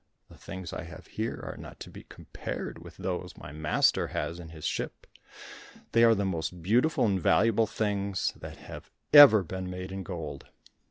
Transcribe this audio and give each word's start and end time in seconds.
The 0.29 0.35
things 0.39 0.73
I 0.73 0.81
have 0.85 1.05
here 1.05 1.39
are 1.43 1.57
not 1.57 1.79
to 1.81 1.91
be 1.91 2.05
compared 2.09 2.79
with 2.79 2.97
those 2.97 3.37
my 3.37 3.51
master 3.51 4.07
has 4.07 4.39
in 4.39 4.49
his 4.49 4.65
ship. 4.65 5.05
They 5.91 6.03
are 6.03 6.15
the 6.15 6.25
most 6.25 6.63
beautiful 6.63 7.05
and 7.05 7.21
valuable 7.21 7.67
things 7.67 8.33
that 8.37 8.57
have 8.57 8.89
ever 9.13 9.43
been 9.43 9.69
made 9.69 9.91
in 9.91 10.01
gold." 10.01 10.47